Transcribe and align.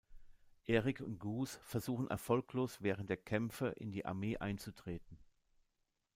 Erik 0.65 1.01
und 1.01 1.19
Guus 1.19 1.59
versuchen 1.61 2.09
erfolglos 2.09 2.81
während 2.81 3.11
der 3.11 3.17
Kämpfe 3.17 3.67
in 3.67 3.91
die 3.91 4.03
Armee 4.03 4.35
einzutreten. 4.35 5.19